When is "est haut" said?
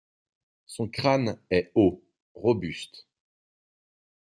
1.51-2.03